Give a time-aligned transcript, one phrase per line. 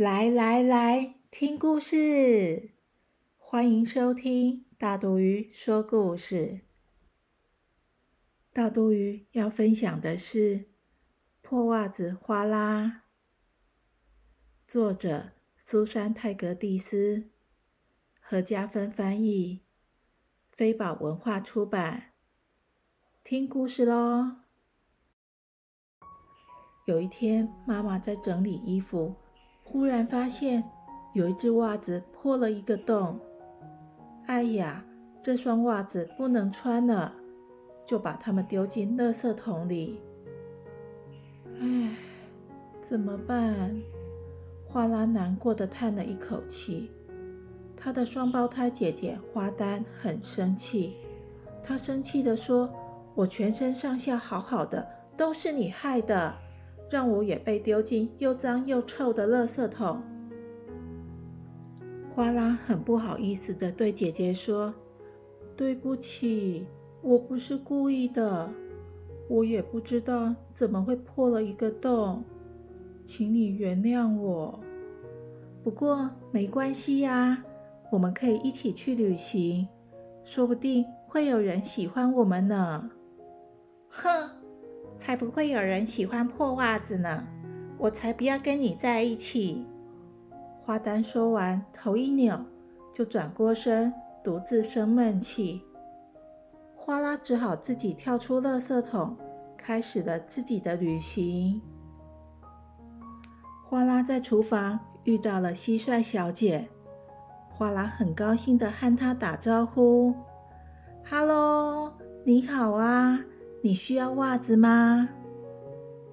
[0.00, 2.70] 来来来，听故事！
[3.36, 6.62] 欢迎收听大肚鱼说故事。
[8.50, 10.56] 大肚鱼要分享的是
[11.42, 12.84] 《破袜子哗啦》，
[14.66, 17.28] 作者苏珊·泰格蒂斯，
[18.22, 19.60] 何家芬翻译，
[20.48, 22.12] 飞宝文化出版。
[23.22, 24.36] 听故事喽！
[26.86, 29.19] 有一天，妈妈在整理衣服。
[29.70, 30.64] 忽然发现
[31.12, 33.18] 有一只袜子破了一个洞，
[34.26, 34.84] 哎呀，
[35.22, 37.14] 这双袜子不能穿了，
[37.84, 40.00] 就把它们丢进垃圾桶里。
[41.60, 41.94] 唉，
[42.80, 43.80] 怎么办？
[44.66, 46.90] 花拉难过的叹了一口气。
[47.76, 50.96] 她的双胞胎姐姐花丹很生气，
[51.62, 52.68] 她生气的说
[53.14, 56.34] ：“我全身上下好好的，都是你害的。”
[56.90, 60.02] 让我也被丢进又脏又臭的垃圾桶。
[62.12, 64.74] 花拉很不好意思的对姐姐说
[65.56, 66.66] ：“对不起，
[67.00, 68.50] 我不是故意的，
[69.28, 72.24] 我也不知道怎么会破了一个洞，
[73.06, 74.58] 请你原谅我。
[75.62, 77.42] 不过没关系呀，
[77.92, 79.68] 我们可以一起去旅行，
[80.24, 82.90] 说不定会有人喜欢我们呢。
[83.88, 84.39] ”哼。
[85.00, 87.24] 才不会有人喜欢破袜子呢！
[87.78, 89.64] 我才不要跟你在一起。
[90.62, 92.38] 花丹说完，头一扭，
[92.92, 93.90] 就转过身，
[94.22, 95.62] 独自生闷气。
[96.76, 99.16] 花拉只好自己跳出垃圾桶，
[99.56, 101.62] 开始了自己的旅行。
[103.64, 106.68] 花拉在厨房遇到了蟋蟀小姐，
[107.48, 110.14] 花拉很高兴的和她打招呼
[111.08, 111.90] ：“Hello，
[112.22, 113.18] 你好啊！”
[113.62, 115.08] 你需要袜子吗？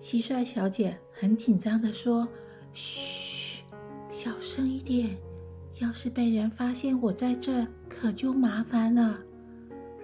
[0.01, 2.27] 蟋蟀小姐很紧张的说
[2.73, 3.63] ：“嘘，
[4.09, 5.17] 小声一点，
[5.79, 9.17] 要是被人发现我在这，可就麻烦了。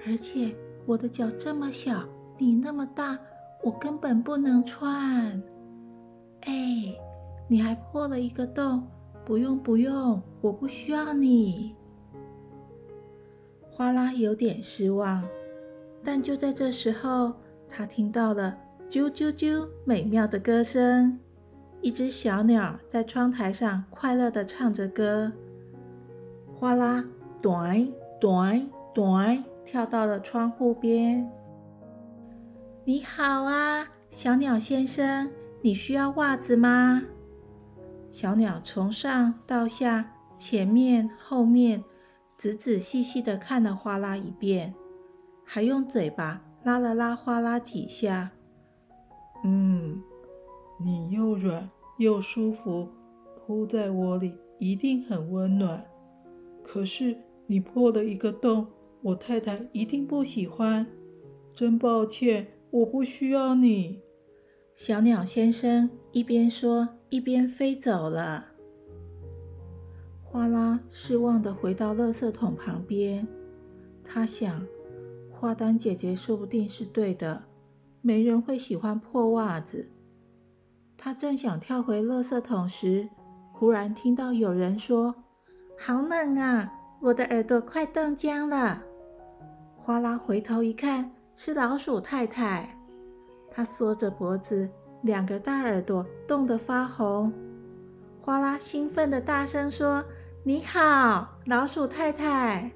[0.08, 0.56] 而且
[0.86, 3.20] 我的脚这么小，你那么大，
[3.62, 5.44] 我根本不能穿。
[6.42, 6.96] 哎，
[7.50, 8.88] 你还破了一个洞，
[9.26, 11.76] 不用不用，我不需要你。”
[13.70, 15.28] 花拉有点失望。
[16.04, 17.34] 但就在这时候，
[17.70, 18.58] 他听到了
[18.90, 21.18] “啾啾啾”美妙的歌声。
[21.82, 25.32] 一只小鸟在窗台上快乐地唱着歌。
[26.54, 27.04] 哗啦，
[27.42, 27.88] 短
[28.22, 31.30] 短短，跳到了窗户边。
[32.86, 35.30] 你好啊，小鸟先生，
[35.62, 37.04] 你需要袜子吗？
[38.12, 41.84] 小鸟从上到下、前面、后面，
[42.38, 44.74] 仔仔细细地看了哗啦一遍。
[45.54, 48.32] 还用嘴巴拉了拉花拉几下，
[49.44, 50.02] 嗯，
[50.80, 51.70] 你又软
[52.00, 52.90] 又舒服，
[53.38, 55.86] 铺在窝里一定很温暖。
[56.64, 57.16] 可是
[57.46, 58.66] 你破了一个洞，
[59.04, 60.88] 我太太一定不喜欢。
[61.54, 64.02] 真抱歉，我不需要你。
[64.74, 68.48] 小鸟先生一边说一边飞走了。
[70.24, 73.28] 花拉失望的回到垃圾桶旁边，
[74.04, 74.66] 他想。
[75.44, 77.44] 花丹姐姐说不定是对的，
[78.00, 79.90] 没人会喜欢破袜子。
[80.98, 83.10] 她正想跳回垃圾桶时，
[83.52, 85.14] 忽然听到有人说
[85.78, 86.72] ：“好冷啊，
[87.02, 88.82] 我的耳朵快冻僵了。”
[89.76, 92.80] 花拉回头一看，是老鼠太太。
[93.52, 94.70] 她缩着脖子，
[95.02, 97.34] 两个大耳朵冻得发红。
[98.22, 100.02] 花拉兴奋的大声说
[100.46, 102.72] ：“你好，老鼠太太。”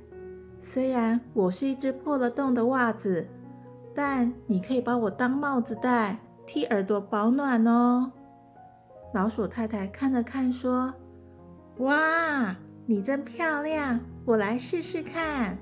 [0.69, 3.25] 虽然我是一只破了洞的袜子，
[3.95, 8.11] 但你可以把我当帽子戴，替耳朵保暖哦。
[9.13, 10.93] 老鼠太太看了看，说
[11.79, 12.53] ：“哇，
[12.85, 15.57] 你真漂亮，我来试试看。”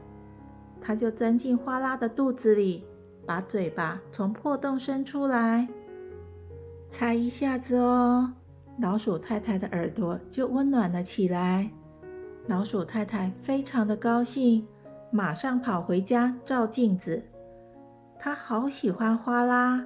[0.81, 2.83] 它就钻进花拉的肚子里，
[3.27, 5.67] 把嘴巴从破洞伸出来，
[6.89, 8.33] 才一下子哦，
[8.79, 11.69] 老鼠太太的耳朵就温暖了起来。
[12.47, 14.67] 老鼠太太非常的高兴。
[15.15, 17.23] 马上跑回家照镜子，
[18.19, 19.81] 他好喜欢花拉，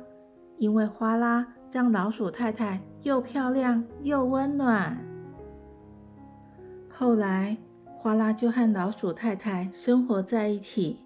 [0.58, 4.98] 因为花拉让老鼠太太又漂亮又温暖。
[6.90, 7.56] 后来，
[7.96, 11.02] 花拉就和老鼠太太生活在一起。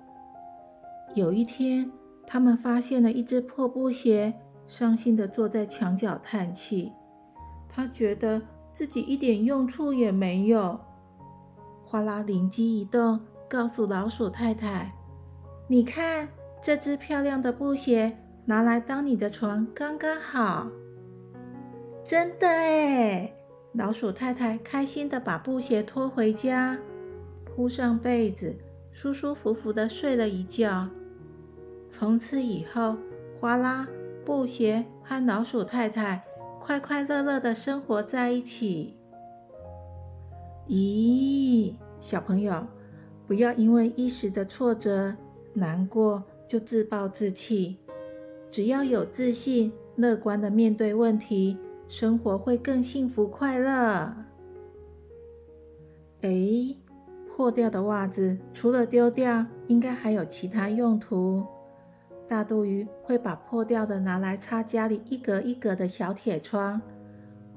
[1.15, 1.91] 有一天，
[2.25, 4.33] 他们发现了一只破布鞋，
[4.65, 6.93] 伤心的坐在墙角叹气。
[7.67, 8.41] 他觉得
[8.71, 10.79] 自己一点用处也没有。
[11.83, 13.19] 花拉灵机一动，
[13.53, 14.91] 告诉老鼠太太
[15.69, 16.27] ：“你看，
[16.63, 20.71] 这只漂亮的布鞋拿来当你的床刚刚好。”
[22.03, 23.31] 真的哎！
[23.73, 26.79] 老鼠太太开心的把布鞋拖回家，
[27.45, 28.57] 铺上被子，
[28.91, 30.89] 舒舒服服的睡了一觉。
[31.91, 32.97] 从此以后，
[33.39, 33.87] 哗啦、
[34.25, 36.23] 布鞋和老鼠太太
[36.59, 38.97] 快快乐乐的生活在一起。
[40.67, 42.65] 咦，小朋友，
[43.33, 45.11] 不要因为一时的挫折、
[45.55, 47.75] 难过就自暴自弃。
[48.47, 51.57] 只要有自信、乐观的面对问题，
[51.87, 54.15] 生活会更幸福快乐。
[56.21, 56.29] 哎，
[57.27, 61.43] 破掉的袜子除了丢掉，应该还有其他用途。
[62.27, 66.79] 大肚鱼会把破掉的拿来插家里一格一格的小铁窗，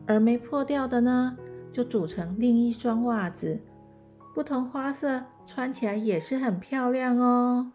[0.07, 1.37] 而没破掉的呢，
[1.71, 3.61] 就组成另一双袜子，
[4.37, 7.73] 不同花色，穿起来也是很漂亮哦。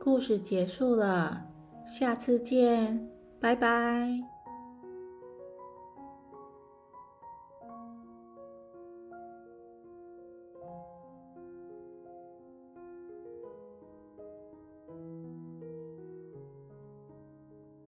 [0.00, 1.44] 故事结束了，
[1.84, 3.08] 下次见，
[3.40, 4.37] 拜拜。